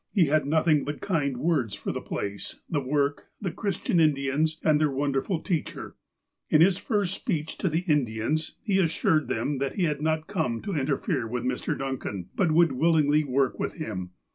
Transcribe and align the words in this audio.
He 0.11 0.25
had 0.25 0.47
nothing 0.47 0.83
but 0.83 0.99
kind 0.99 1.37
words 1.37 1.75
for 1.75 1.91
the 1.91 2.01
place, 2.01 2.59
the 2.67 2.81
work, 2.81 3.27
the 3.39 3.51
Christian 3.51 3.99
Indians, 3.99 4.57
and 4.63 4.81
their 4.81 4.89
wonderful 4.89 5.39
teacher. 5.41 5.95
In 6.49 6.59
his 6.59 6.79
first 6.79 7.13
speech 7.13 7.55
to 7.59 7.69
the 7.69 7.81
Indians 7.81 8.55
he 8.63 8.79
assured 8.79 9.27
them 9.27 9.59
that 9.59 9.75
he 9.75 9.83
had 9.83 10.01
not 10.01 10.25
come 10.25 10.59
to 10.63 10.75
interfere 10.75 11.27
with 11.27 11.43
Mr. 11.43 11.77
Duncan; 11.77 12.29
but 12.33 12.51
would 12.51 12.71
willingly 12.71 13.23
work 13.23 13.59
with 13.59 13.73
him. 13.73 14.09